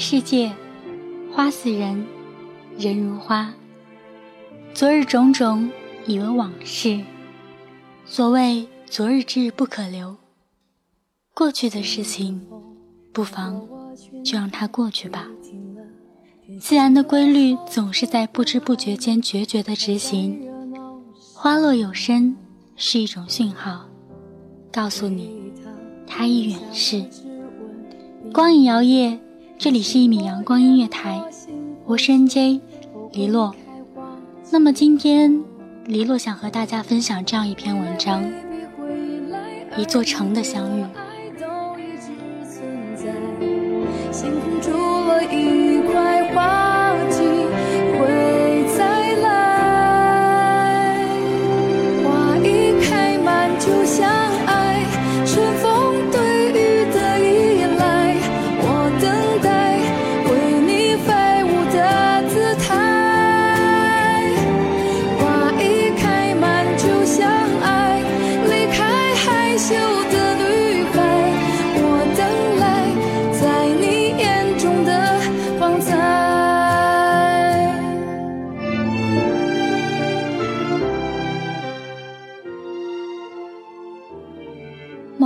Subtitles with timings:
[0.00, 0.50] 世界，
[1.30, 2.06] 花似人，
[2.78, 3.52] 人如花。
[4.72, 5.70] 昨日种种，
[6.06, 6.98] 已为往事。
[8.06, 10.16] 所谓昨日之日不可留，
[11.34, 12.40] 过去的事情，
[13.12, 13.68] 不妨
[14.24, 15.28] 就让它过去吧。
[16.58, 20.40] 自然的规律总是在不知不觉间决绝的执行。
[21.34, 22.34] 花落有声，
[22.74, 23.84] 是一种讯号，
[24.72, 25.52] 告诉你
[26.06, 27.04] 它已远逝。
[28.32, 29.18] 光影摇曳。
[29.62, 31.22] 这里是一米阳光音乐台，
[31.84, 32.62] 我是 NJ
[33.12, 33.54] 黎洛。
[34.50, 35.44] 那么今天，
[35.84, 38.24] 黎洛想和大家分享这样一篇文章：
[39.76, 40.84] 一座城的相遇。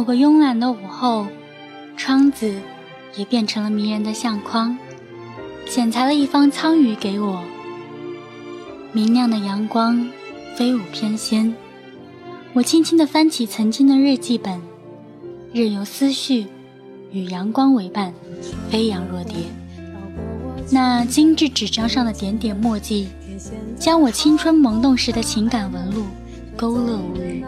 [0.00, 1.26] 某个慵懒的午后，
[1.94, 2.54] 窗子
[3.16, 4.78] 也变成了迷人的相框，
[5.68, 7.44] 剪裁了一方苍鱼给我。
[8.92, 10.08] 明亮的阳光
[10.56, 11.52] 飞舞翩跹，
[12.54, 14.58] 我轻轻地翻起曾经的日记本，
[15.52, 16.46] 任由思绪
[17.12, 18.14] 与阳光为伴，
[18.70, 19.34] 飞扬若蝶。
[20.70, 23.10] 那精致纸张上的点点墨迹，
[23.78, 26.04] 将我青春萌动时的情感纹路
[26.56, 27.44] 勾勒无余。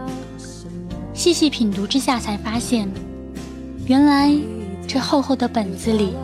[1.22, 2.90] 细细品读之下，才发现，
[3.86, 4.36] 原来
[4.88, 6.14] 这厚厚的本子里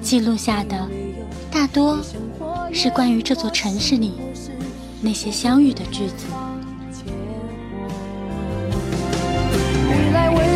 [0.00, 0.88] 记录下的，
[1.50, 1.98] 大多
[2.72, 4.14] 是关于这座城市里
[5.02, 6.24] 那些相遇的句子。
[10.10, 10.53] 每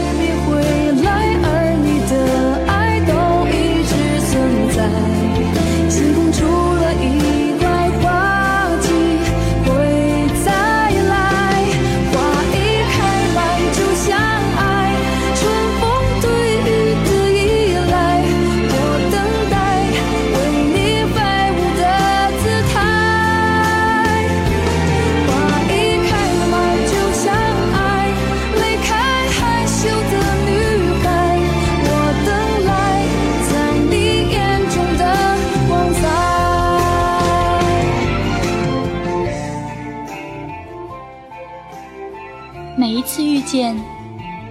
[43.58, 43.76] 见，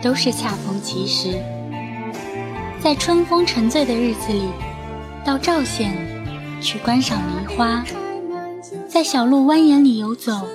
[0.01, 1.40] 都是恰逢其时。
[2.78, 4.50] 在春风沉醉的日子里，
[5.23, 5.94] 到赵县
[6.59, 7.85] 去观赏梨花，
[8.85, 10.45] 在小路蜿蜒里游走，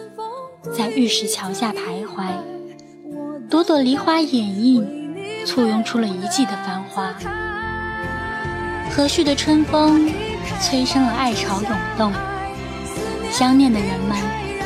[0.76, 2.26] 在玉石桥下徘徊，
[3.48, 4.86] 朵朵梨花掩映，
[5.46, 7.10] 簇拥出了一季的繁华。
[8.90, 10.12] 和煦的春风
[10.60, 12.12] 催生了爱潮涌动，
[13.30, 14.18] 相念的人们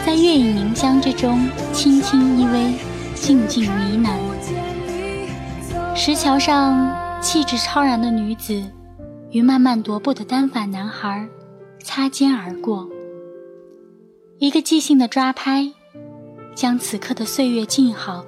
[0.05, 2.96] 在月影凝香之中轻轻依偎。
[3.17, 4.09] 静静呢
[5.73, 8.63] 喃，石桥上气质超然的女子
[9.31, 11.27] 与慢慢踱步的单反男孩
[11.83, 12.89] 擦肩而过，
[14.39, 15.73] 一个即兴的抓拍，
[16.55, 18.25] 将此刻的岁月静好，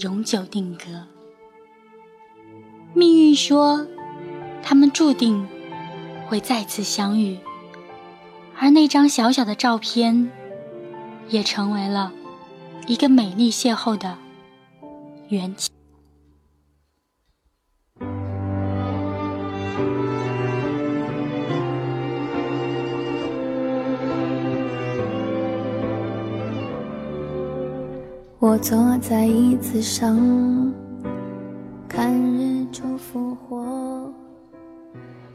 [0.00, 0.84] 永久定格。
[2.94, 3.84] 命运说，
[4.62, 5.48] 他们注定
[6.28, 7.36] 会再次相遇，
[8.56, 10.30] 而那张小小的照片，
[11.28, 12.12] 也成为了。
[12.90, 14.18] 一个美丽邂逅的
[15.28, 15.70] 缘起。
[28.40, 30.74] 我坐在椅子上
[31.88, 34.12] 看日出复活，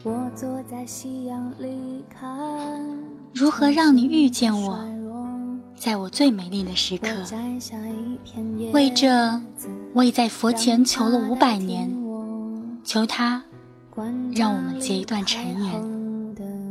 [0.03, 2.29] 我坐在夕阳里看。
[3.33, 4.77] 如何让你遇见我，
[5.85, 7.09] 在我最美丽的时刻。
[8.73, 9.39] 为这，
[9.93, 11.95] 我已在佛前求了五百年，
[12.83, 13.43] 求他
[14.33, 16.65] 让我们结一段尘缘。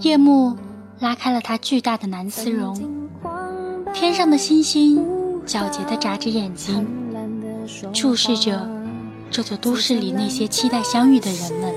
[0.00, 0.54] 夜幕
[1.00, 2.78] 拉开了它巨大的蓝丝绒，
[3.94, 5.02] 天上的星星
[5.46, 6.86] 皎洁地眨着眼睛，
[7.94, 8.68] 注视着
[9.30, 11.74] 这座都市里那些期待相遇的人们。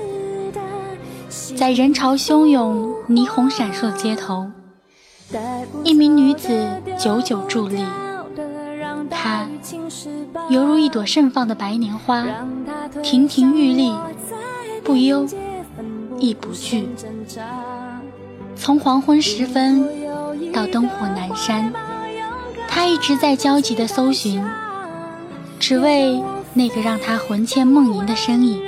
[1.56, 4.46] 在人潮汹涌、霓虹闪烁的街头，
[5.82, 6.68] 一名女子
[6.98, 7.84] 久久伫立。
[9.10, 9.48] 她
[10.48, 12.24] 犹如一朵盛放的白莲花，
[13.02, 13.92] 亭亭玉立，
[14.84, 15.26] 不忧
[16.18, 16.88] 亦不惧。
[18.54, 19.88] 从黄昏时分
[20.52, 21.72] 到灯火阑珊，
[22.68, 24.44] 她一直在焦急地搜寻，
[25.58, 26.22] 只为
[26.54, 28.62] 那个让她魂牵梦萦的身影。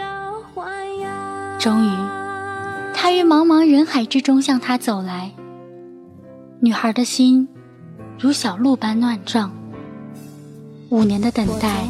[1.58, 1.90] 终于。
[3.00, 5.30] 他于茫茫人海之中向他走来，
[6.60, 7.46] 女孩的心
[8.18, 9.52] 如小鹿般乱撞。
[10.88, 11.84] 五年的等待，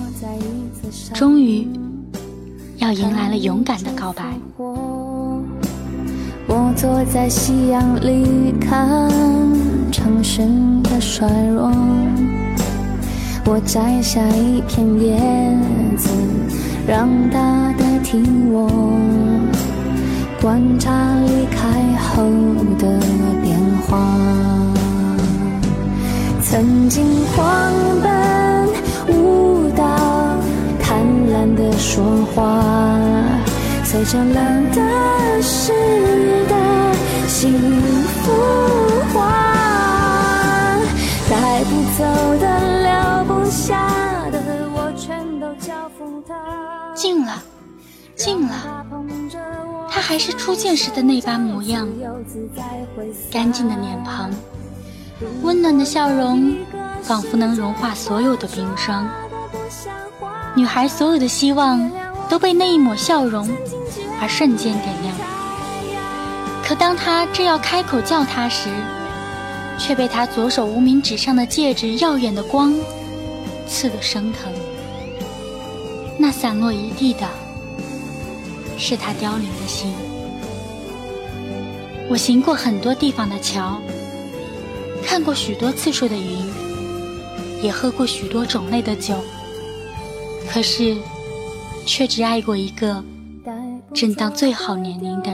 [1.14, 1.66] 终于
[2.76, 4.24] 要迎来了勇敢的告白。
[6.46, 9.10] 我坐在夕阳里看
[9.90, 10.42] 城市
[10.82, 11.72] 的衰弱，
[13.46, 15.16] 我摘下一片叶
[15.96, 16.10] 子，
[16.86, 18.68] 让它代替我。
[20.42, 20.92] 观察
[26.88, 27.70] 曾经狂
[28.00, 28.66] 奔
[29.14, 29.84] 舞蹈，
[30.80, 32.02] 贪婪的说
[32.34, 32.64] 话，
[33.84, 35.70] 随着冷的湿
[36.48, 36.56] 的
[37.26, 37.52] 幸
[38.22, 38.32] 福
[39.12, 40.78] 化，
[41.28, 42.04] 带不走
[42.38, 42.46] 的
[42.80, 43.86] 留不下
[44.30, 44.40] 的，
[44.72, 46.34] 我全都交付他。
[46.94, 47.34] 近了，
[48.16, 48.54] 近了。
[49.90, 51.86] 他还是初见时的那般模样，
[53.30, 54.30] 干净的脸庞，
[55.42, 56.54] 温暖的笑容，
[57.02, 59.08] 仿佛能融化所有的冰霜。
[60.54, 61.90] 女孩所有的希望
[62.28, 63.48] 都被那一抹笑容
[64.20, 65.14] 而瞬间点亮。
[66.64, 68.68] 可当他正要开口叫她时，
[69.78, 72.74] 却被他左手无名指上的戒指耀眼的光
[73.66, 74.52] 刺得生疼。
[76.18, 77.26] 那散落一地的。
[78.80, 79.92] 是他凋零的心。
[82.08, 83.82] 我行过很多地方的桥，
[85.04, 86.48] 看过许多次数的云，
[87.62, 89.14] 也喝过许多种类的酒，
[90.50, 90.96] 可是，
[91.84, 93.02] 却只爱过一个
[93.92, 95.30] 正当最好年龄的。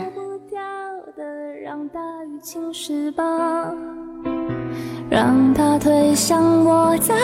[5.11, 7.15] 让他推向我，在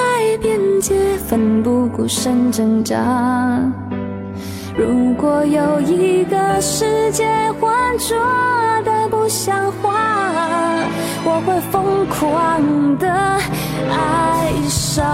[0.40, 3.60] 边界奋不顾身挣扎。
[4.76, 7.26] 如果有一个世界
[7.58, 7.68] 浑
[7.98, 8.16] 浊
[8.84, 10.59] 的不像话，
[11.24, 12.18] 我会疯狂
[12.98, 13.06] 的
[13.90, 15.04] 爱上。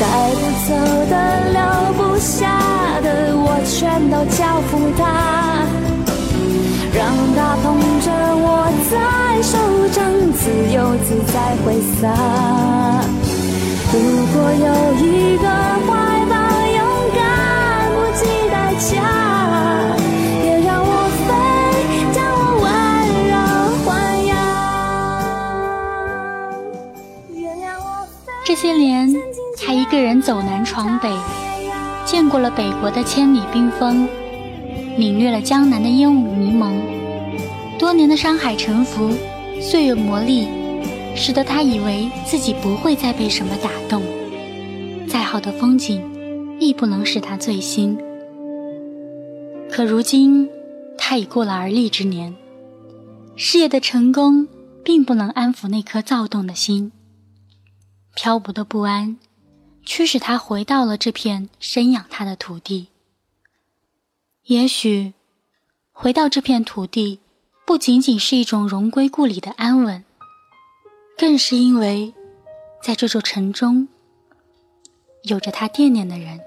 [0.00, 0.04] 带
[0.34, 0.68] 不走
[1.10, 1.14] 的、
[1.52, 1.58] 留
[1.94, 2.38] 不下
[3.02, 3.76] 的，我全
[4.08, 4.38] 都交
[4.68, 5.02] 付他，
[6.94, 6.98] 让
[7.34, 7.66] 他捧
[8.00, 8.06] 着
[8.40, 8.46] 我
[8.90, 8.94] 在
[9.42, 9.52] 手
[9.92, 9.98] 掌，
[10.32, 10.40] 自
[10.72, 11.66] 由自在挥
[12.00, 12.02] 洒。
[13.90, 13.96] 如
[14.32, 14.66] 果有
[15.02, 15.06] 一
[15.38, 15.46] 个
[32.38, 34.08] 了北国的千里冰封，
[34.96, 36.80] 领略了江南的烟雾迷蒙。
[37.78, 39.10] 多年的山海沉浮，
[39.60, 40.46] 岁月磨砺。
[41.20, 44.00] 使得他以为自己不会再被什么打动，
[45.08, 46.00] 再好的风景
[46.60, 47.98] 亦不能使他醉心。
[49.68, 50.48] 可如今，
[50.96, 52.36] 他已过了而立之年，
[53.34, 54.46] 事业的成功
[54.84, 56.92] 并不能安抚那颗躁动的心，
[58.14, 59.16] 漂泊的不安
[59.88, 62.88] 驱使他回到了这片生养他的土地。
[64.44, 65.14] 也许，
[65.92, 67.20] 回到这片土地，
[67.66, 70.04] 不仅仅是一种荣归故里的安稳。
[71.16, 72.12] 更是因为，
[72.82, 73.88] 在这座城中，
[75.22, 76.38] 有着他惦念的人。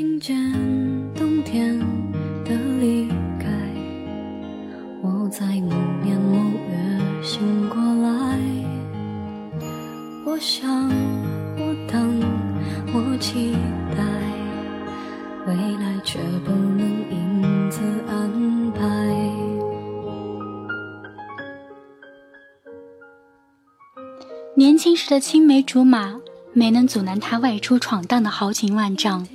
[0.00, 0.34] 听见
[1.14, 1.78] 冬天
[2.42, 3.06] 的离
[3.38, 3.46] 开，
[5.02, 6.38] 我在某年某
[6.70, 8.38] 月醒过来。
[10.24, 10.38] 我。
[10.40, 10.88] 想，
[11.58, 12.18] 我等，
[12.94, 13.52] 我期
[13.94, 14.02] 待，
[15.46, 16.00] 未来。
[16.02, 16.80] 却不能
[17.10, 18.80] 因此安排。
[24.56, 26.18] 年轻时的青梅竹马
[26.54, 29.28] 没能阻拦他外出闯荡的豪情万丈。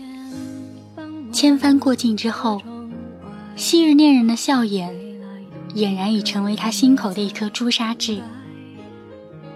[1.36, 2.62] 千帆过尽之后，
[3.58, 4.96] 昔日恋人的笑颜，
[5.74, 8.22] 俨然已成为他心口的一颗朱砂痣。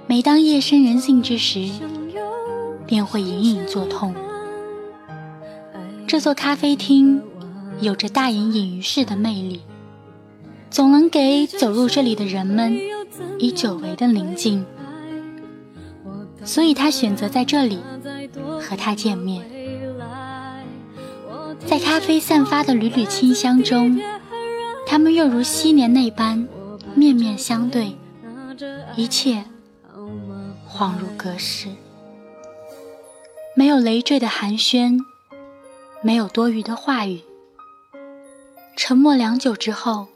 [0.06, 1.70] 每当夜深人静之时，
[2.86, 4.14] 便会隐隐作痛。
[6.06, 7.22] 这座咖啡厅
[7.80, 9.62] 有着大隐隐于市的魅力，
[10.70, 12.78] 总能给走入这里的人们
[13.40, 14.66] 以久违的宁静。
[16.44, 17.80] 所以他选择在这里
[18.60, 19.46] 和他见面，
[21.70, 24.02] 在咖啡散发的缕缕清香中，
[24.88, 26.48] 他们又如昔年那般
[26.96, 27.96] 面面相对，
[28.96, 29.46] 一切
[30.68, 31.68] 恍如隔世，
[33.56, 35.00] 没有累赘的寒暄，
[36.02, 37.22] 没有多余的话语，
[38.76, 40.08] 沉默良久之后，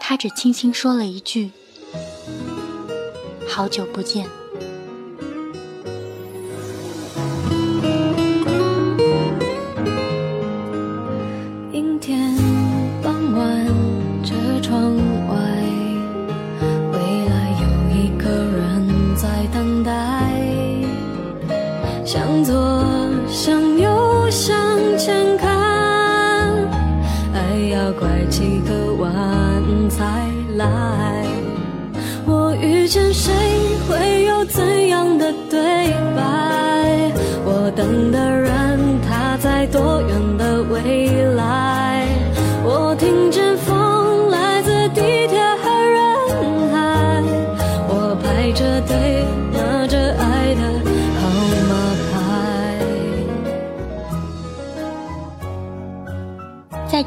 [0.00, 1.50] 他只轻轻说了一句
[3.46, 4.26] ：“好久不见。”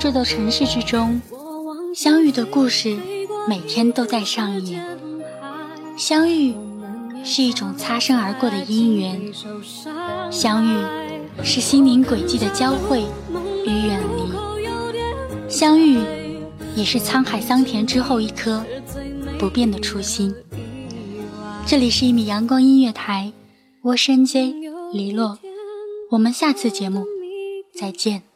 [0.01, 1.21] 这座城市之中，
[1.93, 2.97] 相遇的故事
[3.47, 4.97] 每天都在上演。
[5.95, 6.55] 相遇
[7.23, 9.31] 是一种擦身而过的姻缘，
[10.31, 10.75] 相遇
[11.43, 13.05] 是心灵轨迹的交汇
[13.63, 15.99] 与远离，相遇
[16.75, 18.65] 也是沧海桑田之后一颗
[19.37, 20.33] 不变的初心。
[21.67, 23.31] 这里是一米阳光音乐台，
[23.83, 24.51] 我是 J
[24.91, 25.37] 黎洛，
[26.09, 27.05] 我们下次节目
[27.71, 28.30] 再见。